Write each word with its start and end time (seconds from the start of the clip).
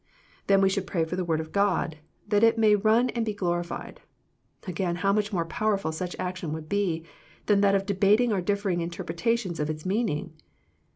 Then 0.47 0.61
we 0.61 0.69
should 0.69 0.87
pray 0.87 1.05
for 1.05 1.15
the 1.15 1.23
Word 1.23 1.39
of 1.39 1.51
God, 1.51 1.97
that 2.27 2.43
it" 2.43 2.57
may 2.57 2.73
run 2.75 3.11
and 3.11 3.23
be 3.23 3.35
glorified." 3.35 4.01
Again 4.65 4.95
how 4.95 5.13
much 5.13 5.31
more 5.31 5.45
powerful 5.45 5.91
such 5.91 6.15
action 6.17 6.53
would 6.53 6.67
be 6.67 7.05
than 7.45 7.61
that 7.61 7.75
of 7.75 7.85
debating 7.85 8.33
our 8.33 8.41
differing 8.41 8.81
interpretations 8.81 9.59
of 9.59 9.69
its 9.69 9.85
meaning. 9.85 10.33